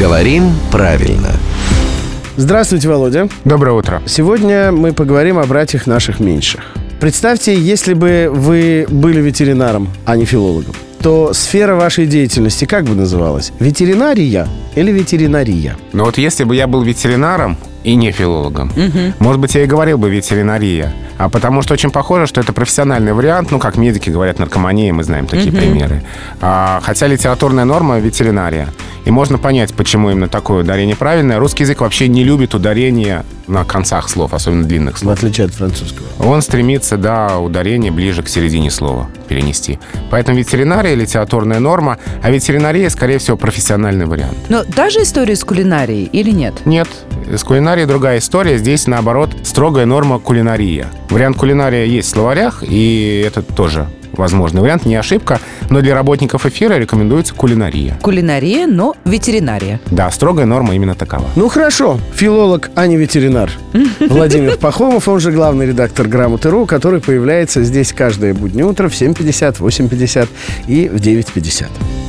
[0.00, 1.28] Говорим правильно.
[2.38, 3.28] Здравствуйте, Володя.
[3.44, 4.02] Доброе утро.
[4.06, 6.62] Сегодня мы поговорим о братьях наших меньших.
[7.00, 12.94] Представьте, если бы вы были ветеринаром, а не филологом, то сфера вашей деятельности как бы
[12.94, 13.52] называлась?
[13.60, 15.76] Ветеринария или ветеринария?
[15.92, 18.72] Но вот если бы я был ветеринаром и не филологом,
[19.18, 20.94] может быть, я и говорил бы ветеринария.
[21.18, 25.04] А потому что очень похоже, что это профессиональный вариант, ну, как медики говорят, наркомания, мы
[25.04, 26.02] знаем такие примеры.
[26.40, 28.70] А, хотя литературная норма ветеринария.
[29.04, 31.38] И можно понять, почему именно такое ударение правильное.
[31.38, 35.14] Русский язык вообще не любит ударение на концах слов, особенно длинных В слов.
[35.18, 36.06] отличие от французского.
[36.18, 39.78] Он стремится, да, ударение ближе к середине слова перенести.
[40.10, 44.36] Поэтому ветеринария– литературная норма, а ветеринария, скорее всего, профессиональный вариант.
[44.48, 46.54] Но та же история с кулинарией или нет?
[46.64, 46.88] Нет,
[47.34, 48.58] с кулинарией другая история.
[48.58, 50.88] Здесь, наоборот, строгая норма кулинария.
[51.08, 55.40] Вариант кулинария есть в словарях, и это тоже возможный вариант, не ошибка.
[55.70, 57.96] Но для работников эфира рекомендуется кулинария.
[58.02, 59.80] Кулинария, но ветеринария.
[59.90, 61.26] Да, строгая норма именно такова.
[61.36, 63.50] Ну хорошо, филолог, а не ветеринар.
[64.00, 69.58] Владимир Пахомов, он же главный редактор «Грамоты.ру», который появляется здесь каждое буднее утро в 7.50,
[69.58, 70.28] 8.50
[70.66, 71.99] и в 9.50.